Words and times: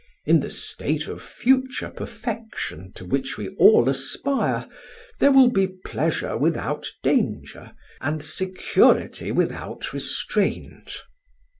In 0.25 0.39
the 0.39 0.49
state 0.49 1.07
of 1.07 1.21
future 1.21 1.91
perfection 1.91 2.91
to 2.95 3.05
which 3.05 3.37
we 3.37 3.49
all 3.59 3.87
aspire 3.87 4.67
there 5.19 5.31
will 5.31 5.51
be 5.51 5.67
pleasure 5.85 6.35
without 6.35 6.87
danger 7.03 7.73
and 8.01 8.23
security 8.23 9.31
without 9.31 9.93
restraint." 9.93 11.03